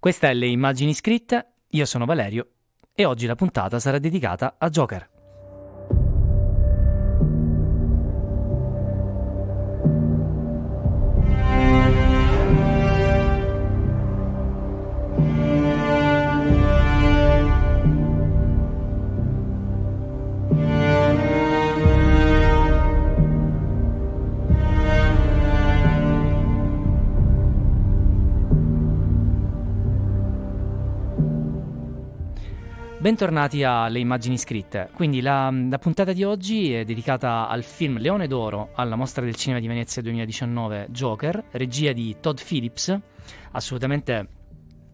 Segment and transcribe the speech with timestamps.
[0.00, 2.52] Questa è Le immagini scritte, io sono Valerio
[2.94, 5.09] e oggi la puntata sarà dedicata a Joker.
[33.10, 34.88] Bentornati alle immagini scritte.
[34.94, 39.34] Quindi la, la, puntata di oggi è dedicata al film Leone d'Oro alla Mostra del
[39.34, 42.96] Cinema di Venezia 2019 Joker, regia di Todd Phillips.
[43.50, 44.28] Assolutamente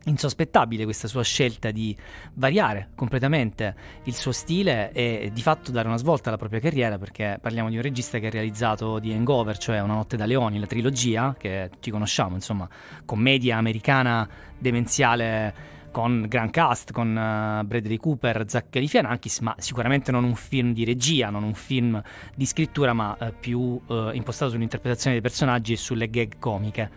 [0.04, 1.94] insospettabile questa sua scelta di
[2.34, 7.38] variare completamente il suo stile e di fatto dare una svolta alla propria carriera perché
[7.38, 10.66] parliamo di un regista che ha realizzato The Hangover, cioè Una notte da leoni, la
[10.66, 12.66] trilogia che tutti conosciamo, insomma,
[13.04, 14.26] commedia americana
[14.58, 20.74] demenziale con gran cast, con uh, Bradley Cooper, Zach Galifianakis, ma sicuramente non un film
[20.74, 22.02] di regia, non un film
[22.34, 26.90] di scrittura, ma uh, più uh, impostato sull'interpretazione dei personaggi e sulle gag comiche.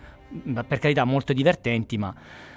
[0.43, 2.13] Per carità, molto divertenti, ma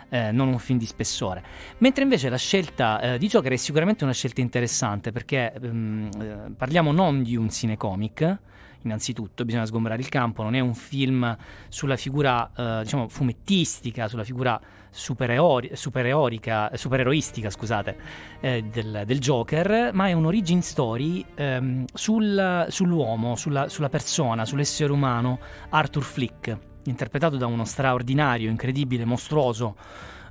[0.09, 1.45] eh, non un film di spessore.
[1.79, 6.51] Mentre invece la scelta eh, di Joker è sicuramente una scelta interessante perché ehm, eh,
[6.57, 8.39] parliamo non di un cinecomic,
[8.83, 11.37] innanzitutto bisogna sgombrare il campo, non è un film
[11.69, 12.51] sulla figura
[12.83, 14.61] diciamo fumettistica, sulla figura
[14.93, 17.97] supereori- supereroistica scusate,
[18.41, 24.45] eh, del, del, Joker, ma è un origin story ehm, sul, sull'uomo, sulla, sulla persona,
[24.45, 25.41] sull'essere umano
[25.71, 29.77] Arthur Flick, interpretato da uno straordinario, incredibile, mostruoso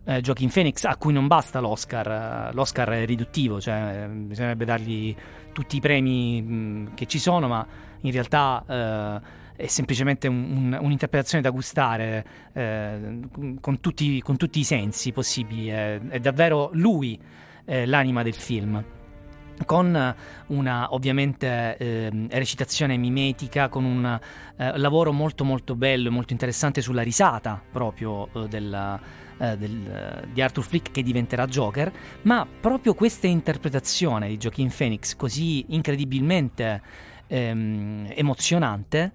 [0.03, 5.15] eh, Joaquin Phoenix a cui non basta l'Oscar, eh, l'Oscar è riduttivo, cioè bisognerebbe dargli
[5.51, 7.65] tutti i premi mh, che ci sono, ma
[8.01, 13.19] in realtà eh, è semplicemente un, un, un'interpretazione da gustare eh,
[13.59, 17.19] con, tutti, con, tutti, i sensi possibili, è, è davvero lui
[17.65, 18.83] eh, l'anima del film.
[19.63, 20.15] Con
[20.47, 24.19] una ovviamente eh, recitazione mimetica, con un
[24.57, 28.99] eh, lavoro molto molto bello e molto interessante sulla risata proprio eh, della,
[29.37, 31.91] eh, del, di Arthur Flick che diventerà Joker,
[32.23, 36.81] ma proprio questa interpretazione di Joaquin Phoenix così incredibilmente
[37.27, 39.11] ehm, emozionante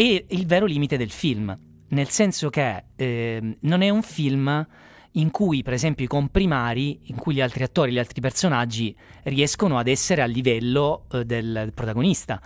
[0.00, 1.56] è il vero limite del film,
[1.88, 4.66] nel senso che eh, non è un film
[5.12, 8.94] in cui, per esempio, i comprimari, in cui gli altri attori, gli altri personaggi
[9.24, 12.40] riescono ad essere a livello eh, del protagonista.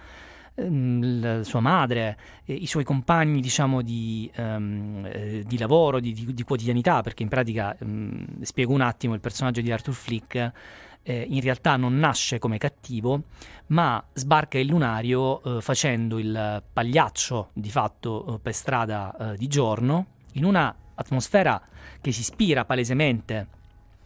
[0.54, 5.10] Ehm, la sua madre, i suoi compagni diciamo di, um,
[5.42, 9.60] di lavoro, di, di, di, quotidianità, perché in pratica, um, spiego un attimo, il personaggio
[9.60, 10.52] di Arthur Flick
[11.02, 13.22] eh, in realtà non nasce come cattivo,
[13.68, 19.48] ma sbarca il lunario eh, facendo il pagliaccio di fatto eh, per strada eh, di
[19.48, 21.60] giorno, in una atmosfera
[22.00, 23.46] che si ispira palesemente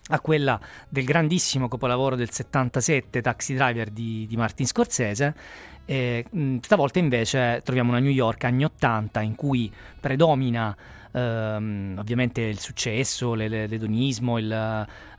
[0.08, 0.58] a quella
[0.88, 5.34] del grandissimo capolavoro del 77 Taxi Driver di, di Martin Scorsese.
[5.84, 10.76] E, mh, stavolta invece troviamo una New York anni 80 in cui predomina
[11.16, 14.52] ehm, ovviamente il successo, l'edonismo, il,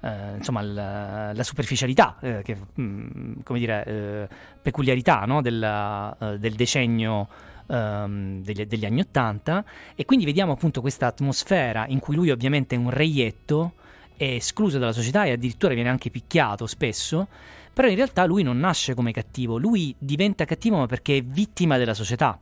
[0.01, 4.27] eh, insomma il, la superficialità, eh, che, mh, mm, come dire, eh,
[4.61, 5.41] peculiarità no?
[5.41, 9.61] del, eh, del decennio Um, degli, degli, anni Ottanta
[9.93, 13.73] e quindi vediamo appunto questa atmosfera in cui lui ovviamente è un reietto,
[14.15, 17.27] è escluso dalla società e addirittura viene anche picchiato spesso,
[17.73, 21.93] però in realtà lui non nasce come cattivo, lui diventa cattivo perché è vittima della
[21.93, 22.39] società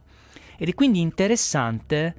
[0.57, 2.13] ed è quindi interessante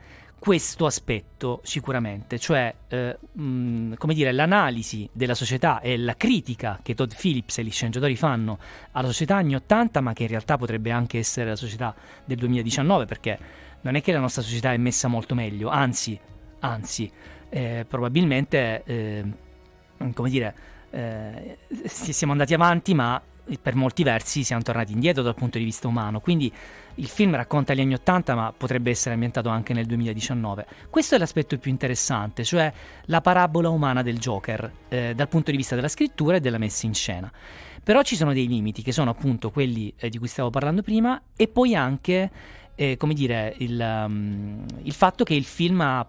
[0.46, 6.94] questo aspetto sicuramente, cioè eh, mh, come dire, l'analisi della società e la critica che
[6.94, 8.56] Todd Phillips e gli sceneggiatori fanno
[8.92, 11.92] alla società anni 80, ma che in realtà potrebbe anche essere la società
[12.24, 13.36] del 2019, perché
[13.80, 16.16] non è che la nostra società è messa molto meglio, anzi,
[16.60, 17.10] anzi,
[17.48, 19.24] eh, probabilmente, eh,
[20.14, 20.54] come dire,
[20.90, 23.20] eh, siamo andati avanti, ma
[23.60, 26.20] per molti versi siamo tornati indietro dal punto di vista umano.
[26.20, 26.52] Quindi
[26.96, 30.66] il film racconta gli anni Ottanta, ma potrebbe essere ambientato anche nel 2019.
[30.90, 32.72] Questo è l'aspetto più interessante, cioè
[33.04, 36.86] la parabola umana del Joker, eh, dal punto di vista della scrittura e della messa
[36.86, 37.30] in scena.
[37.82, 41.22] Però ci sono dei limiti, che sono appunto quelli eh, di cui stavo parlando prima,
[41.36, 42.30] e poi anche,
[42.74, 46.06] eh, come dire, il, um, il fatto che il film ha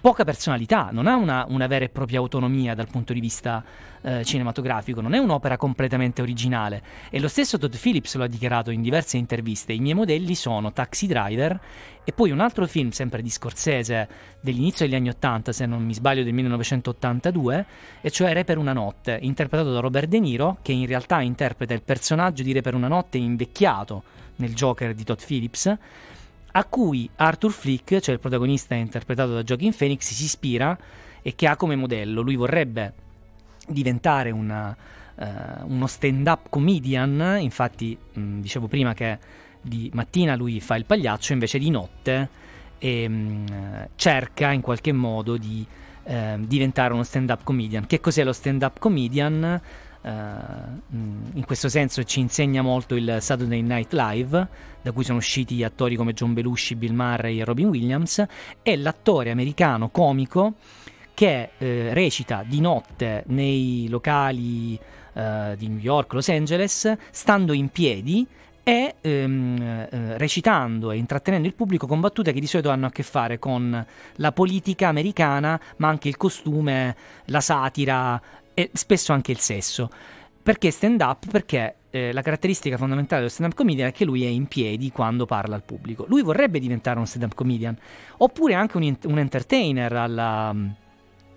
[0.00, 3.64] poca personalità, non ha una, una, vera e propria autonomia dal punto di vista
[4.02, 6.82] eh, cinematografico, non è un'opera completamente originale.
[7.10, 9.72] E lo stesso Todd Phillips lo ha dichiarato in diverse interviste.
[9.72, 11.60] I miei modelli sono Taxi Driver
[12.04, 14.08] e poi un altro film, sempre di Scorsese,
[14.40, 17.66] dell'inizio degli anni 80, se non mi sbaglio del 1982,
[18.00, 21.74] e cioè Re per una notte, interpretato da Robert De Niro, che in realtà interpreta
[21.74, 24.04] il personaggio di Re per una notte invecchiato
[24.36, 25.76] nel Joker di Todd Phillips
[26.52, 30.76] a cui Arthur Flick, cioè il protagonista interpretato da Joaquin Phoenix, si ispira
[31.22, 32.20] e che ha come modello.
[32.20, 32.92] Lui vorrebbe
[33.66, 34.76] diventare una,
[35.14, 35.24] uh,
[35.66, 39.18] uno stand-up comedian, infatti mh, dicevo prima che
[39.60, 42.28] di mattina lui fa il pagliaccio, invece di notte
[42.78, 45.64] e, mh, cerca in qualche modo di
[46.04, 47.86] uh, diventare uno stand-up comedian.
[47.86, 49.60] Che cos'è lo stand-up comedian?
[50.02, 50.90] Uh,
[51.34, 54.48] in questo senso ci insegna molto il Saturday Night Live,
[54.82, 58.24] da cui sono usciti attori come John Belushi, Bill Murray e Robin Williams,
[58.62, 60.54] è l'attore americano comico
[61.14, 64.78] che eh, recita di notte nei locali
[65.12, 68.26] eh, di New York, Los Angeles, stando in piedi
[68.64, 69.60] e ehm,
[69.90, 73.38] eh, recitando e intrattenendo il pubblico con battute che di solito hanno a che fare
[73.38, 73.84] con
[74.16, 76.96] la politica americana, ma anche il costume,
[77.26, 78.20] la satira
[78.54, 79.90] e spesso anche il sesso.
[80.42, 81.30] Perché stand up?
[81.30, 84.90] Perché eh, la caratteristica fondamentale dello stand up comedian è che lui è in piedi
[84.90, 86.04] quando parla al pubblico.
[86.08, 87.76] Lui vorrebbe diventare uno stand up comedian,
[88.18, 90.54] oppure anche un, un entertainer alla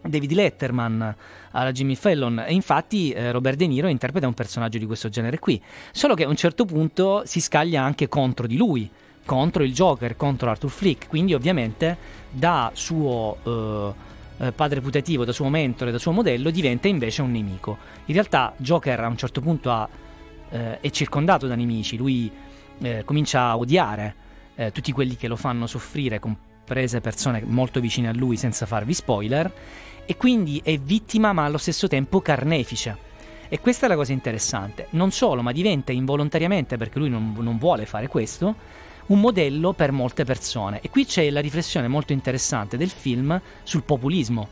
[0.08, 1.16] David Letterman
[1.52, 5.40] alla Jimmy Fallon e infatti eh, Robert De Niro interpreta un personaggio di questo genere
[5.40, 8.90] qui solo che a un certo punto si scaglia anche contro di lui
[9.26, 11.98] contro il Joker, contro Arthur Flick quindi ovviamente
[12.30, 14.05] da suo eh,
[14.38, 18.54] eh, padre putativo, da suo mentore, da suo modello diventa invece un nemico in realtà
[18.58, 19.88] Joker a un certo punto ha,
[20.50, 22.32] eh, è circondato da nemici lui
[22.80, 24.16] eh, comincia a odiare
[24.56, 28.94] eh, tutti quelli che lo fanno soffrire comprese persone molto vicine a lui senza farvi
[28.94, 29.52] spoiler
[30.06, 33.14] e quindi è vittima ma allo stesso tempo carnefice.
[33.48, 34.88] E questa è la cosa interessante.
[34.92, 38.56] Non solo, ma diventa involontariamente, perché lui non, non vuole fare questo,
[39.08, 40.80] un modello per molte persone.
[40.82, 44.48] E qui c'è la riflessione molto interessante del film sul populismo.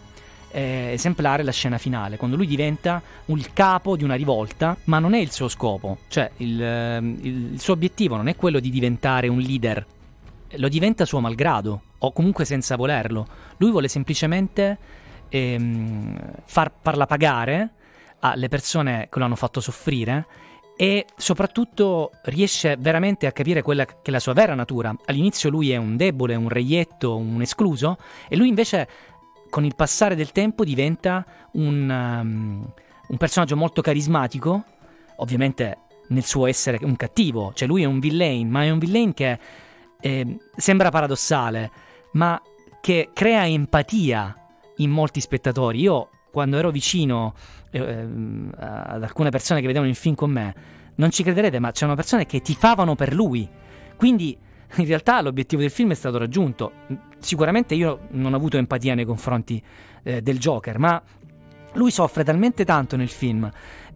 [0.50, 5.16] È esemplare la scena finale, quando lui diventa il capo di una rivolta, ma non
[5.16, 8.70] è il suo scopo, cioè il, ehm, il, il suo obiettivo non è quello di
[8.70, 9.84] diventare un leader,
[10.52, 13.26] lo diventa suo malgrado, o comunque senza volerlo.
[13.58, 14.78] Lui vuole semplicemente
[15.30, 17.70] ehm, far, farla pagare
[18.20, 20.26] alle persone che lo hanno fatto soffrire
[20.75, 24.96] e soprattutto riesce veramente a capire quella che è la sua vera natura.
[25.06, 27.98] All'inizio lui è un debole, un reietto, un escluso
[28.28, 28.88] e lui invece
[29.50, 31.24] con il passare del tempo diventa
[31.54, 32.74] un, um,
[33.08, 34.64] un personaggio molto carismatico,
[35.18, 35.78] ovviamente
[36.08, 39.40] nel suo essere un cattivo, cioè lui è un villain, ma è un villain che
[40.02, 41.72] eh, sembra paradossale,
[42.14, 42.42] ma
[42.81, 44.36] che crea empatia
[44.78, 45.81] in molti spettatori.
[45.81, 47.36] Io quando ero vicino
[47.80, 50.56] ehm, ad alcune persone che vedevano il film con me,
[50.96, 53.48] non ci crederete, ma c'erano persone che tifavano per lui.
[53.96, 54.38] Quindi
[54.75, 56.72] in realtà l'obiettivo del film è stato raggiunto.
[57.20, 59.62] Sicuramente io non ho avuto empatia nei confronti
[60.04, 61.02] eh, del Joker, ma
[61.74, 63.50] lui soffre talmente tanto nel film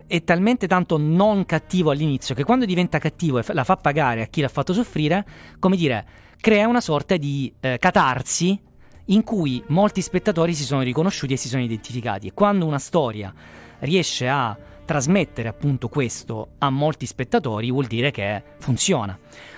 [0.08, 4.26] è talmente tanto non cattivo all'inizio che quando diventa cattivo e la fa pagare a
[4.28, 5.26] chi l'ha fatto soffrire,
[5.60, 6.06] come dire,
[6.40, 8.58] crea una sorta di eh, catarsi
[9.10, 12.28] in cui molti spettatori si sono riconosciuti e si sono identificati.
[12.28, 13.34] E quando una storia
[13.80, 19.18] riesce a trasmettere appunto questo a molti spettatori, vuol dire che funziona.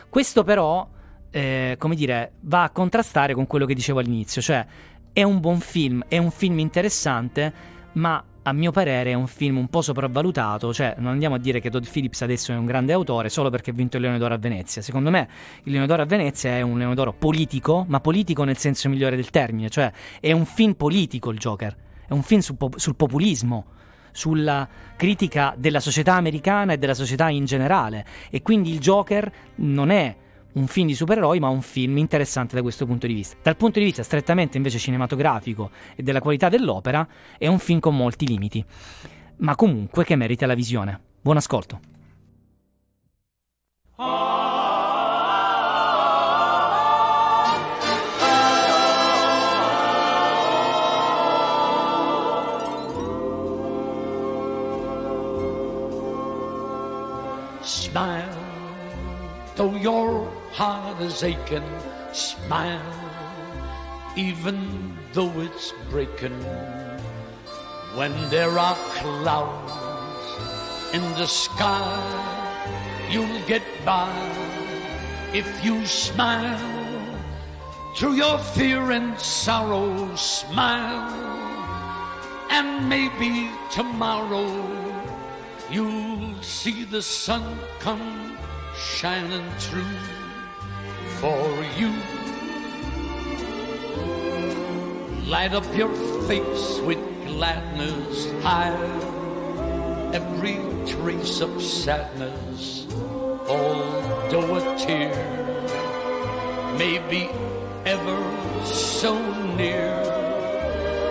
[0.10, 0.88] Questo però,
[1.30, 4.66] eh, come dire, va a contrastare con quello che dicevo all'inizio, cioè
[5.14, 7.54] è un buon film, è un film interessante,
[7.94, 11.60] ma a mio parere è un film un po' sopravvalutato, cioè non andiamo a dire
[11.60, 14.34] che Todd Phillips adesso è un grande autore solo perché ha vinto il Leone d'Oro
[14.34, 14.82] a Venezia.
[14.82, 15.28] Secondo me
[15.64, 19.16] il Leone d'Oro a Venezia è un Leone d'Oro politico, ma politico nel senso migliore
[19.16, 21.76] del termine, cioè è un film politico il Joker,
[22.08, 23.78] è un film sul, sul populismo
[24.20, 29.92] sulla critica della società americana e della società in generale e quindi il Joker non
[29.92, 30.14] è
[30.52, 33.38] un film di supereroi, ma un film interessante da questo punto di vista.
[33.42, 37.08] Dal punto di vista strettamente invece cinematografico e della qualità dell'opera,
[37.38, 38.64] è un film con molti limiti,
[39.38, 41.00] ma comunque che merita la visione.
[41.22, 41.80] Buon ascolto.
[57.70, 58.36] Smile,
[59.56, 61.70] though your heart is aching,
[62.12, 62.82] smile,
[64.16, 66.42] even though it's breaking.
[67.94, 69.72] When there are clouds
[70.96, 71.94] in the sky,
[73.12, 74.10] you'll get by
[75.32, 76.58] if you smile.
[77.96, 81.14] Through your fear and sorrow, smile,
[82.50, 84.50] and maybe tomorrow
[85.70, 87.44] you'll see the sun
[87.80, 88.38] come
[88.76, 89.98] shining through
[91.20, 91.92] for you.
[95.28, 95.94] Light up your
[96.28, 98.74] face with gladness, hide
[100.14, 102.88] every trace of sadness,
[103.48, 105.14] although a tear
[106.78, 107.30] may be
[107.86, 109.14] ever so
[109.56, 109.94] near.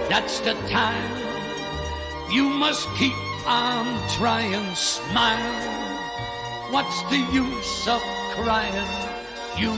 [0.09, 1.29] That's the time
[2.31, 3.15] you must keep
[3.49, 5.55] on trying, to smile.
[6.71, 8.03] What's the use of
[8.37, 8.93] crying?
[9.57, 9.73] You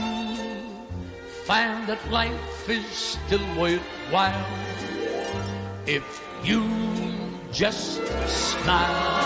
[1.45, 4.45] find that life is still worthwhile
[5.87, 6.03] if
[6.43, 6.67] you
[7.51, 9.21] just smile.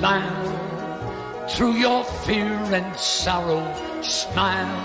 [0.00, 3.62] Smile through your fear and sorrow,
[4.00, 4.80] smile,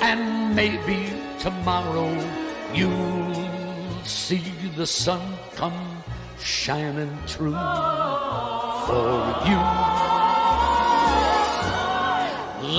[0.00, 2.08] and maybe tomorrow
[2.72, 4.42] you'll see
[4.74, 5.20] the sun
[5.54, 6.02] come
[6.38, 7.60] shining through
[8.86, 9.12] for
[9.48, 9.60] you.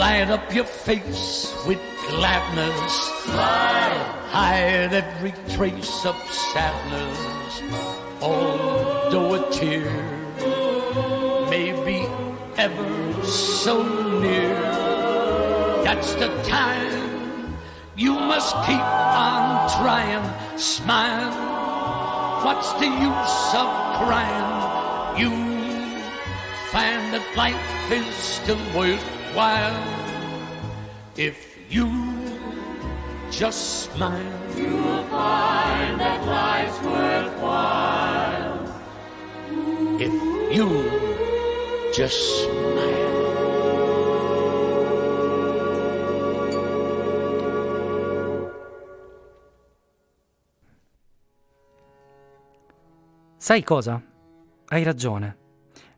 [0.02, 2.94] Light up your face with gladness.
[3.26, 4.06] Smile.
[4.34, 7.62] Hide every trace of sadness.
[8.24, 10.21] Although a tear
[12.62, 13.82] ever so
[14.20, 14.54] near,
[15.84, 17.58] that's the time
[17.96, 18.86] you must keep
[19.26, 20.24] on trying.
[20.60, 21.34] Smile.
[22.46, 24.52] What's the use of crying?
[25.22, 25.32] You
[26.70, 29.82] find that life is still worthwhile
[31.18, 31.90] if you
[33.32, 34.38] just smile.
[34.56, 38.62] You'll find that life's worthwhile.
[40.00, 40.14] If
[40.56, 41.11] you
[41.92, 43.02] just smile.
[53.38, 54.02] Sai cosa?
[54.68, 55.38] Hai ragione.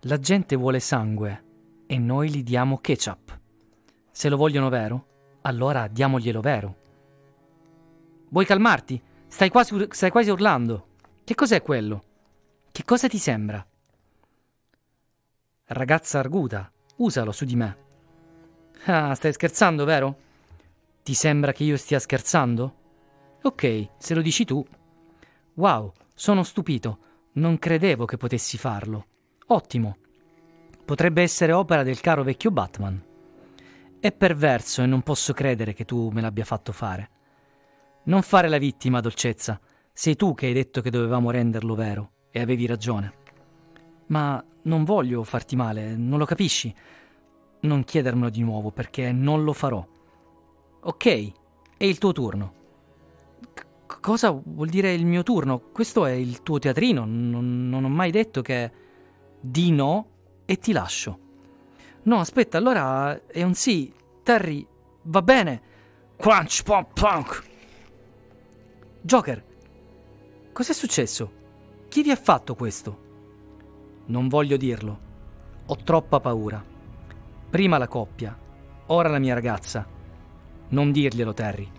[0.01, 1.43] La gente vuole sangue
[1.85, 3.39] e noi gli diamo ketchup.
[4.11, 5.07] Se lo vogliono vero,
[5.41, 6.75] allora diamoglielo vero.
[8.29, 9.01] Vuoi calmarti?
[9.27, 10.87] Stai quasi, stai quasi urlando.
[11.23, 12.03] Che cos'è quello?
[12.71, 13.63] Che cosa ti sembra?
[15.65, 17.77] Ragazza arguta, usalo su di me.
[18.85, 20.17] Ah, stai scherzando, vero?
[21.01, 22.75] Ti sembra che io stia scherzando?
[23.43, 24.63] Ok, se lo dici tu.
[25.53, 26.97] Wow, sono stupito.
[27.33, 29.05] Non credevo che potessi farlo.
[29.47, 29.97] Ottimo.
[30.83, 33.01] Potrebbe essere opera del caro vecchio Batman.
[34.01, 37.09] È perverso e non posso credere che tu me l'abbia fatto fare.
[38.03, 39.61] Non fare la vittima, dolcezza.
[39.93, 43.13] Sei tu che hai detto che dovevamo renderlo vero, e avevi ragione.
[44.07, 46.73] Ma non voglio farti male, non lo capisci?
[47.61, 49.85] Non chiedermelo di nuovo, perché non lo farò.
[50.81, 51.31] Ok,
[51.77, 52.53] è il tuo turno.
[53.53, 53.65] C-
[54.01, 55.59] cosa vuol dire il mio turno?
[55.59, 58.81] Questo è il tuo teatrino, non, non ho mai detto che...
[59.45, 60.07] Di no
[60.45, 61.19] e ti lascio.
[62.03, 63.93] No, aspetta, allora è un sì.
[64.23, 64.65] Terry,
[65.03, 65.61] va bene.
[66.15, 67.43] Crunch, pump, punk.
[69.01, 69.43] Joker,
[70.53, 71.31] cos'è successo?
[71.89, 73.12] Chi vi ha fatto questo?
[74.05, 74.99] Non voglio dirlo.
[75.65, 76.63] Ho troppa paura.
[77.49, 78.37] Prima la coppia,
[78.87, 79.87] ora la mia ragazza.
[80.69, 81.71] Non dirglielo, Terry.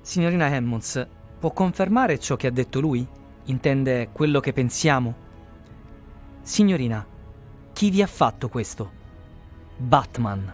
[0.00, 1.06] Signorina Hammonds,
[1.38, 3.06] può confermare ciò che ha detto lui?
[3.44, 5.14] Intende quello che pensiamo?
[6.42, 7.06] Signorina,
[7.72, 8.90] chi vi ha fatto questo?
[9.76, 10.52] Batman.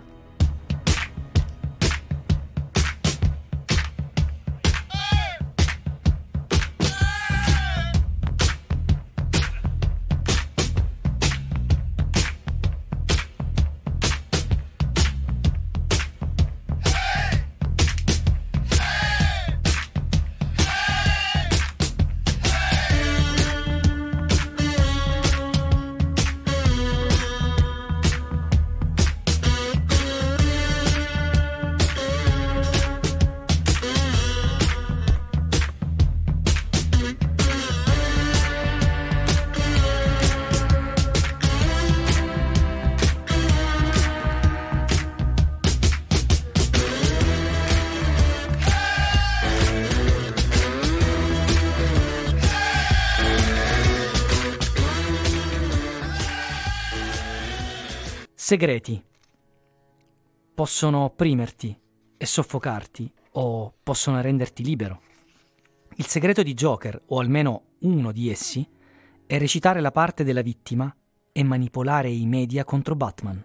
[58.46, 59.02] Segreti.
[60.54, 61.74] Possono opprimerti
[62.14, 65.00] e soffocarti o possono renderti libero.
[65.94, 68.68] Il segreto di Joker, o almeno uno di essi,
[69.24, 70.94] è recitare la parte della vittima
[71.32, 73.42] e manipolare i media contro Batman.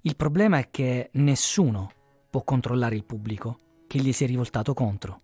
[0.00, 1.90] Il problema è che nessuno
[2.30, 5.20] può controllare il pubblico che gli si è rivoltato contro.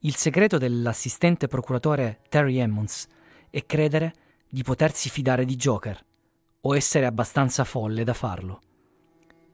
[0.00, 3.06] Il segreto dell'assistente procuratore Terry Emmons
[3.50, 4.14] è credere
[4.50, 6.04] di potersi fidare di Joker
[6.66, 8.60] o essere abbastanza folle da farlo.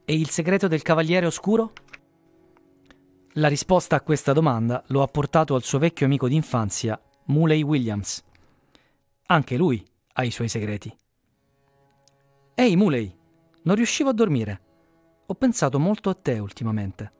[0.05, 1.73] E il segreto del Cavaliere Oscuro?
[3.35, 8.23] La risposta a questa domanda lo ha portato al suo vecchio amico d'infanzia, Muley Williams.
[9.27, 10.93] Anche lui ha i suoi segreti.
[12.55, 13.17] Ehi Muley,
[13.63, 14.61] non riuscivo a dormire.
[15.27, 17.11] Ho pensato molto a te ultimamente.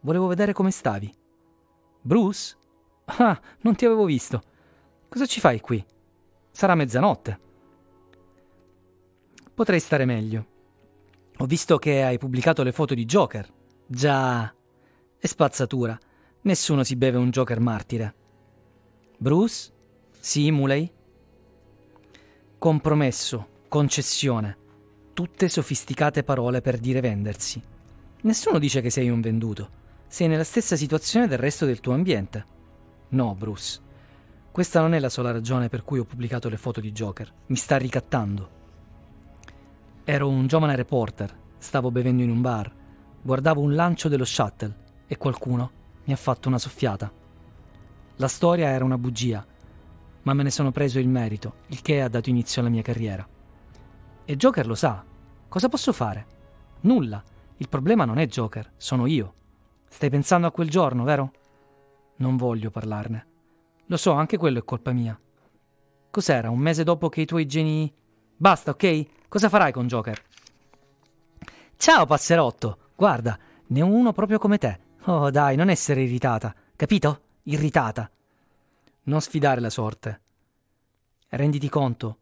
[0.00, 1.12] Volevo vedere come stavi.
[2.02, 2.56] Bruce?
[3.06, 4.42] Ah, non ti avevo visto.
[5.08, 5.84] Cosa ci fai qui?
[6.50, 7.40] Sarà mezzanotte.
[9.54, 10.46] Potrei stare meglio.
[11.36, 13.48] Ho visto che hai pubblicato le foto di Joker.
[13.86, 14.52] Già.
[15.16, 15.96] È spazzatura.
[16.42, 18.14] Nessuno si beve un Joker martire.
[19.16, 19.72] Bruce?
[20.18, 20.90] Sì, Muley?
[22.58, 24.58] Compromesso, concessione.
[25.12, 27.62] Tutte sofisticate parole per dire vendersi.
[28.22, 29.82] Nessuno dice che sei un venduto.
[30.08, 32.46] Sei nella stessa situazione del resto del tuo ambiente.
[33.10, 33.80] No, Bruce.
[34.50, 37.32] Questa non è la sola ragione per cui ho pubblicato le foto di Joker.
[37.46, 38.62] Mi sta ricattando.
[40.06, 42.70] Ero un giovane reporter, stavo bevendo in un bar,
[43.22, 45.70] guardavo un lancio dello shuttle e qualcuno
[46.04, 47.10] mi ha fatto una soffiata.
[48.16, 49.46] La storia era una bugia,
[50.24, 53.26] ma me ne sono preso il merito, il che ha dato inizio alla mia carriera.
[54.26, 55.02] E Joker lo sa.
[55.48, 56.26] Cosa posso fare?
[56.82, 57.22] Nulla.
[57.56, 59.34] Il problema non è Joker, sono io.
[59.88, 61.32] Stai pensando a quel giorno, vero?
[62.16, 63.26] Non voglio parlarne.
[63.86, 65.18] Lo so, anche quello è colpa mia.
[66.10, 67.90] Cos'era, un mese dopo che i tuoi geni...
[68.36, 69.28] Basta, ok?
[69.28, 70.22] Cosa farai con Joker?
[71.76, 72.78] Ciao, passerotto.
[72.94, 74.80] Guarda, ne ho uno proprio come te.
[75.04, 76.54] Oh, dai, non essere irritata.
[76.76, 77.20] Capito?
[77.44, 78.10] Irritata.
[79.04, 80.20] Non sfidare la sorte.
[81.28, 82.18] Renditi conto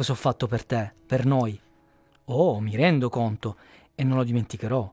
[0.00, 1.60] cosa ho fatto per te, per noi.
[2.24, 3.56] Oh, mi rendo conto
[3.94, 4.90] e non lo dimenticherò.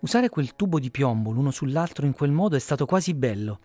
[0.00, 3.60] Usare quel tubo di piombo l'uno sull'altro in quel modo è stato quasi bello.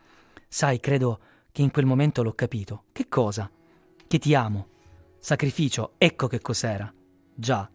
[0.50, 1.19] Sai, credo
[1.51, 2.83] che in quel momento l'ho capito.
[2.91, 3.50] Che cosa?
[4.05, 4.67] Che ti amo.
[5.22, 6.92] Sacrificio, ecco che cos'era.
[7.36, 7.70] Già.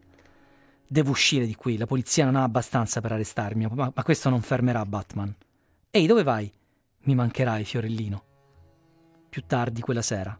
[0.84, 4.42] Devo uscire di qui, la polizia non ha abbastanza per arrestarmi, ma, ma questo non
[4.42, 5.32] fermerà Batman.
[5.88, 6.52] Ehi, dove vai?
[7.02, 8.24] Mi mancherai, fiorellino.
[9.28, 10.36] Più tardi quella sera.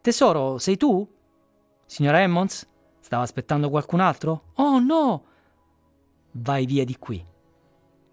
[0.00, 1.06] Tesoro, sei tu?
[1.84, 2.66] Signora Emmons?
[2.98, 4.52] Stava aspettando qualcun altro?
[4.54, 5.24] Oh no!
[6.32, 7.22] Vai via di qui.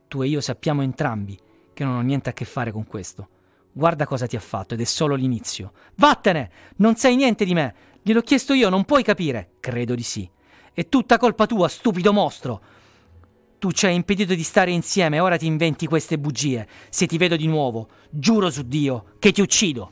[0.10, 1.40] Tu e io sappiamo entrambi
[1.74, 3.30] che non ho niente a che fare con questo.
[3.76, 5.74] Guarda cosa ti ha fatto ed è solo l'inizio.
[5.96, 6.52] Vattene!
[6.78, 7.74] Non sai niente di me!
[8.04, 9.54] Gliel'ho chiesto io, non puoi capire.
[9.60, 10.30] Credo di sì.
[10.72, 12.62] È tutta colpa tua, stupido mostro.
[13.58, 16.68] Tu ci hai impedito di stare insieme ora ti inventi queste bugie.
[16.90, 19.92] Se ti vedo di nuovo, giuro su Dio che ti uccido.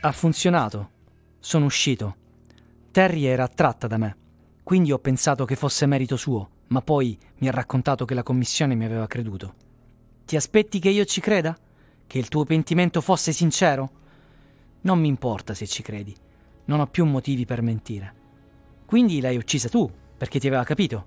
[0.00, 0.90] Ha funzionato.
[1.40, 2.14] Sono uscito.
[2.92, 4.16] Terry era attratta da me,
[4.62, 8.76] quindi ho pensato che fosse merito suo, ma poi mi ha raccontato che la commissione
[8.76, 9.54] mi aveva creduto.
[10.24, 11.58] Ti aspetti che io ci creda?
[12.06, 13.90] Che il tuo pentimento fosse sincero?
[14.82, 16.14] Non mi importa se ci credi.
[16.66, 18.14] Non ho più motivi per mentire.
[18.86, 21.06] Quindi l'hai uccisa tu, perché ti aveva capito?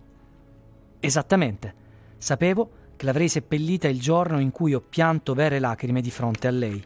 [1.00, 1.74] Esattamente.
[2.18, 6.52] Sapevo che l'avrei seppellita il giorno in cui ho pianto vere lacrime di fronte a
[6.52, 6.84] lei.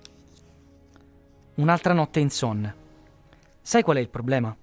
[1.55, 2.75] Un'altra notte insonne.
[3.61, 4.55] Sai qual è il problema?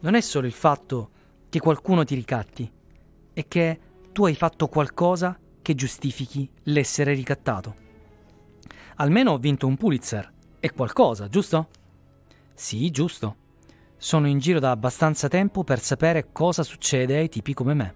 [0.00, 1.10] Non è solo il fatto
[1.48, 2.70] che qualcuno ti ricatti,
[3.32, 3.80] è che
[4.10, 7.76] tu hai fatto qualcosa che giustifichi l'essere ricattato.
[8.96, 10.32] Almeno ho vinto un Pulitzer.
[10.58, 11.68] È qualcosa, giusto?
[12.54, 13.36] Sì, giusto.
[13.96, 17.94] Sono in giro da abbastanza tempo per sapere cosa succede ai tipi come me.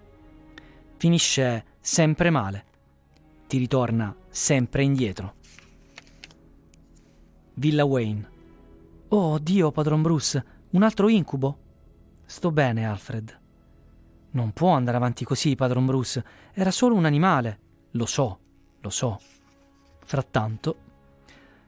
[0.97, 2.65] finisce sempre male,
[3.47, 5.35] ti ritorna sempre indietro.
[7.59, 8.27] Villa Wayne.
[9.09, 11.57] Oh Dio, padron Bruce, un altro incubo?
[12.25, 13.37] Sto bene, Alfred.
[14.31, 16.23] Non può andare avanti così, padron Bruce.
[16.53, 17.59] Era solo un animale.
[17.91, 18.39] Lo so,
[18.79, 19.19] lo so.
[20.05, 20.77] Frattanto.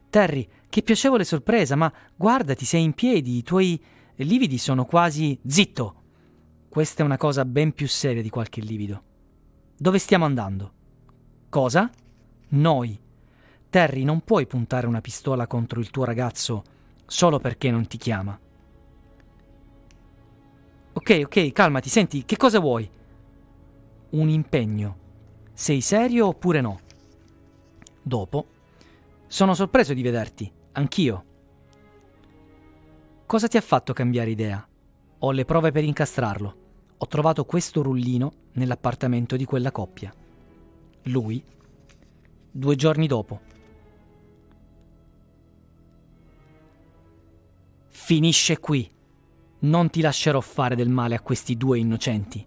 [0.10, 3.84] Terry, che piacevole sorpresa, ma guardati, sei in piedi, i tuoi
[4.16, 5.38] lividi sono quasi.
[5.46, 5.96] Zitto!
[6.70, 9.04] Questa è una cosa ben più seria di qualche livido.
[9.76, 10.74] Dove stiamo andando?
[11.50, 11.90] Cosa?
[12.50, 13.01] Noi.
[13.72, 16.62] Terry, non puoi puntare una pistola contro il tuo ragazzo
[17.06, 18.38] solo perché non ti chiama.
[20.92, 22.90] Ok, ok, calmati, senti, che cosa vuoi?
[24.10, 24.98] Un impegno.
[25.54, 26.80] Sei serio oppure no?
[28.02, 28.46] Dopo.
[29.28, 31.26] Sono sorpreso di vederti, anch'io.
[33.26, 34.68] Cosa ti ha fatto cambiare idea?
[35.20, 36.56] Ho le prove per incastrarlo.
[36.98, 40.14] Ho trovato questo rullino nell'appartamento di quella coppia.
[41.04, 41.42] Lui,
[42.52, 43.51] due giorni dopo.
[48.12, 48.92] Finisce qui.
[49.60, 52.46] Non ti lascerò fare del male a questi due innocenti.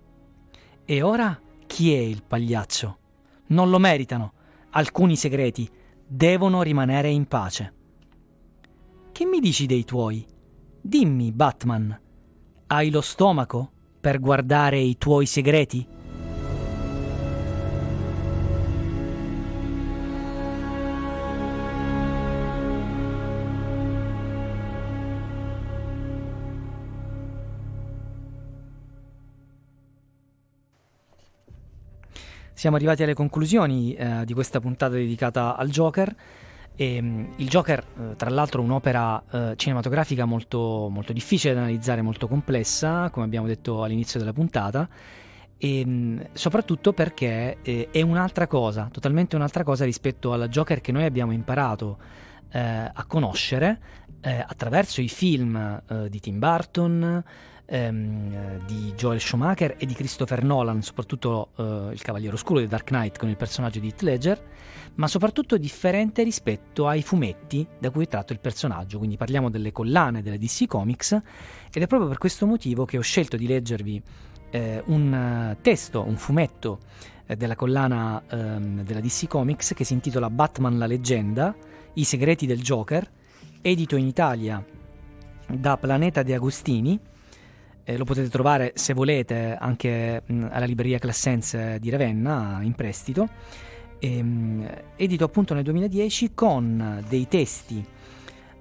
[0.84, 2.98] E ora chi è il pagliaccio?
[3.46, 4.34] Non lo meritano.
[4.72, 5.66] Alcuni segreti
[6.06, 7.72] devono rimanere in pace.
[9.10, 10.26] Che mi dici dei tuoi?
[10.82, 11.98] Dimmi, Batman,
[12.66, 15.88] hai lo stomaco per guardare i tuoi segreti?
[32.56, 36.14] Siamo arrivati alle conclusioni eh, di questa puntata dedicata al Joker.
[36.76, 41.60] E, um, il Joker, eh, tra l'altro, è un'opera eh, cinematografica molto, molto, difficile da
[41.60, 44.88] analizzare, molto complessa, come abbiamo detto all'inizio della puntata,
[45.58, 50.92] e um, soprattutto perché eh, è un'altra cosa, totalmente un'altra cosa rispetto alla Joker che
[50.92, 51.98] noi abbiamo imparato
[52.52, 53.80] eh, a conoscere
[54.20, 57.22] eh, attraverso i film di Tim Burton
[57.66, 62.88] ehm, di Joel Schumacher e di Christopher Nolan, soprattutto eh, Il Cavaliere Oscuro di Dark
[62.88, 64.42] Knight con il personaggio di Heath Ledger,
[64.96, 69.72] ma soprattutto differente rispetto ai fumetti da cui è tratto il personaggio, quindi parliamo delle
[69.72, 71.12] collane della DC Comics
[71.72, 74.02] ed è proprio per questo motivo che ho scelto di leggervi
[74.50, 76.78] eh, un testo, un fumetto
[77.26, 81.54] eh, della collana ehm, della DC Comics che si intitola Batman la leggenda,
[81.94, 83.10] i segreti del Joker,
[83.60, 84.64] edito in Italia
[85.46, 86.98] da Planeta De Agostini
[87.84, 93.28] eh, lo potete trovare se volete anche mh, alla libreria Classense di Ravenna in prestito.
[93.98, 97.84] E, mh, edito appunto nel 2010 con dei testi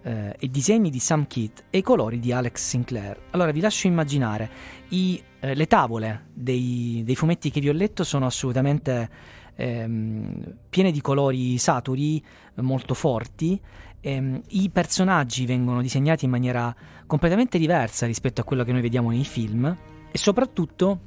[0.03, 3.19] eh, e disegni di Sam Kidd e i colori di Alex Sinclair.
[3.31, 4.49] Allora vi lascio immaginare,
[4.89, 9.09] i, eh, le tavole dei, dei, fumetti che vi ho letto sono assolutamente
[9.55, 12.23] ehm, piene di colori saturi,
[12.55, 13.59] molto forti
[14.03, 16.75] ehm, i personaggi vengono disegnati in maniera
[17.07, 19.75] completamente diversa rispetto a quello che noi vediamo nei film
[20.11, 20.99] e soprattutto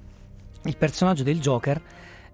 [0.64, 1.80] il personaggio del Joker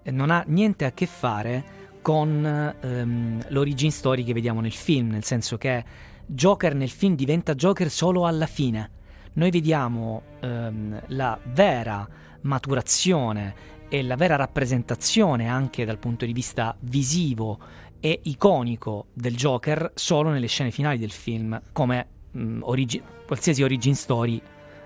[0.01, 5.09] eh, non ha niente a che fare con ehm, l'origin story che vediamo nel film,
[5.09, 5.83] nel senso che
[6.25, 8.89] Joker nel film diventa Joker solo alla fine.
[9.33, 12.07] Noi vediamo ehm, la vera
[12.41, 17.59] maturazione e la vera rappresentazione anche dal punto di vista visivo
[18.05, 23.63] e iconico del Joker solo nelle scene finali del film, come mh, mm, origi- qualsiasi
[23.63, 24.41] origin story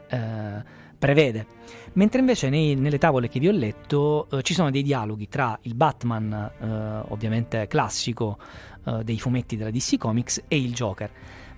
[0.07, 0.63] eh,
[0.95, 1.47] prevede.
[1.93, 5.57] Mentre invece nei, nelle tavole che vi ho letto eh, ci sono dei dialoghi tra
[5.63, 8.37] il Batman, eh, ovviamente classico
[8.85, 11.09] eh, dei fumetti della DC Comics, e il Joker.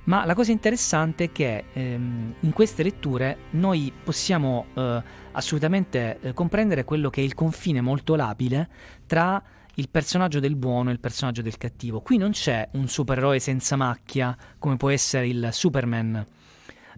[0.06, 6.34] Ma la cosa interessante è che ehm, in queste letture noi possiamo eh, assolutamente eh,
[6.34, 8.69] comprendere quello che è il confine molto labile
[9.06, 9.43] tra
[9.80, 12.02] il personaggio del buono e il personaggio del cattivo.
[12.02, 16.26] Qui non c'è un supereroe senza macchia, come può essere il Superman,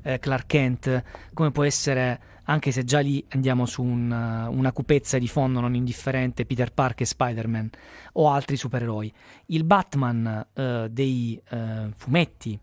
[0.02, 5.20] eh, Clark Kent, come può essere, anche se già lì andiamo su un, una cupezza
[5.20, 7.70] di fondo non indifferente, Peter Parker e Spider-Man,
[8.14, 9.14] o altri supereroi.
[9.48, 12.60] Il Batman eh, dei eh, fumetti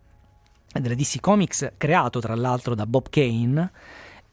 [0.73, 3.71] della DC Comics, creato tra l'altro da Bob Kane,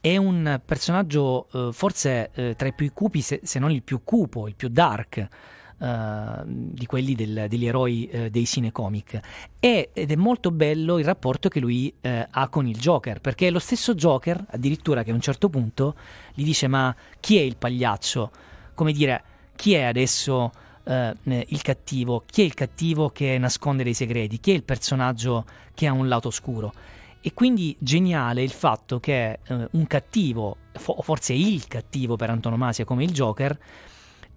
[0.00, 4.02] è un personaggio eh, forse eh, tra i più cupi, se, se non il più
[4.02, 5.28] cupo, il più dark
[5.78, 9.20] uh, di quelli del, degli eroi uh, dei cinecomic.
[9.60, 13.48] E, ed è molto bello il rapporto che lui uh, ha con il Joker, perché
[13.48, 15.94] è lo stesso Joker, addirittura che a un certo punto
[16.34, 18.30] gli dice ma chi è il pagliaccio?
[18.74, 19.22] Come dire,
[19.56, 20.50] chi è adesso
[20.88, 22.22] il cattivo?
[22.24, 24.38] Chi è il cattivo che nasconde dei segreti?
[24.38, 26.72] Chi è il personaggio che ha un lato oscuro?
[27.20, 33.02] E quindi geniale il fatto che un cattivo, o forse il cattivo per antonomasia come
[33.02, 33.58] il Joker,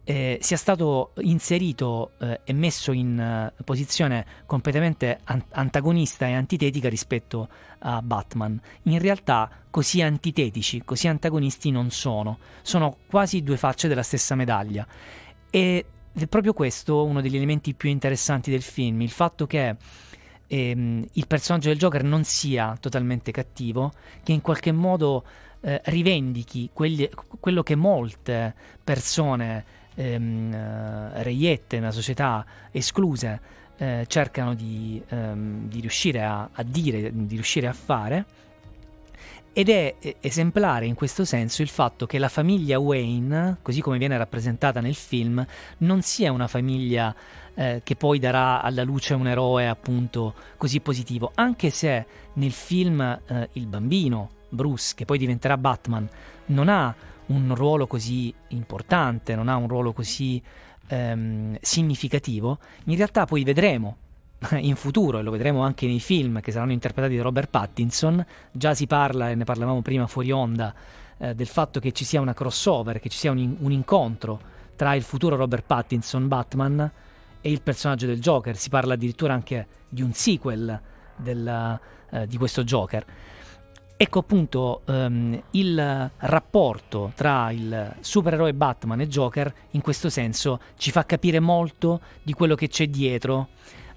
[0.09, 6.89] eh, sia stato inserito eh, e messo in uh, posizione completamente an- antagonista e antitetica
[6.89, 8.59] rispetto a Batman.
[8.83, 14.87] In realtà così antitetici, così antagonisti non sono, sono quasi due facce della stessa medaglia.
[15.51, 19.75] E è proprio questo uno degli elementi più interessanti del film, il fatto che
[20.47, 23.91] ehm, il personaggio del Joker non sia totalmente cattivo,
[24.23, 25.23] che in qualche modo
[25.61, 27.07] eh, rivendichi quelli,
[27.39, 35.79] quello che molte persone ehm, eh, reiette nella società escluse eh, cercano di, ehm, di
[35.79, 38.25] riuscire a, a, dire, di riuscire a fare.
[39.51, 44.17] Ed è esemplare in questo senso il fatto che la famiglia Wayne, così come viene
[44.17, 45.45] rappresentata nel film,
[45.79, 47.13] non sia una famiglia
[47.55, 53.01] eh, che poi darà alla luce un eroe appunto così positivo, anche se nel film
[53.01, 56.07] eh, il bambino, Bruce, che poi diventerà Batman,
[56.47, 56.93] non ha
[57.29, 60.41] un ruolo così importante, non ha un ruolo così
[60.87, 63.97] ehm, significativo, in realtà poi vedremo
[64.57, 68.73] in futuro, e lo vedremo anche nei film che saranno interpretati da Robert Pattinson, già
[68.73, 70.73] si parla, e ne parlavamo prima fuori onda,
[71.17, 74.95] eh, del fatto che ci sia una crossover, che ci sia un, un incontro tra
[74.95, 76.91] il futuro Robert Pattinson Batman
[77.41, 80.79] e il personaggio del Joker, si parla addirittura anche di un sequel
[81.15, 81.79] del,
[82.11, 83.05] eh, di questo Joker.
[84.01, 90.89] Ecco appunto um, il rapporto tra il supereroe Batman e Joker in questo senso ci
[90.89, 93.49] fa capire molto di quello che c'è dietro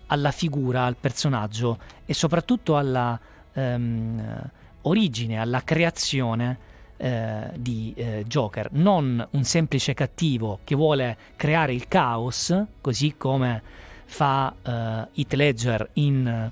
[0.07, 3.17] alla figura, al personaggio e soprattutto alla
[3.53, 6.59] um, origine, alla creazione
[6.97, 13.63] eh, di eh, Joker, non un semplice cattivo che vuole creare il caos, così come
[14.05, 14.71] fa uh,
[15.17, 16.51] Heath Ledger in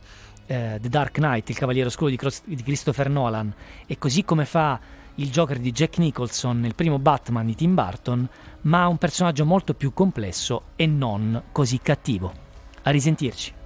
[0.51, 3.55] eh, The Dark Knight, il Cavaliere Oscuro di, Cross- di Christopher Nolan,
[3.87, 4.81] e così come fa
[5.15, 8.29] il Joker di Jack Nicholson nel primo Batman di Tim Burton,
[8.63, 12.33] ma un personaggio molto più complesso e non così cattivo.
[12.83, 13.60] A risentirci.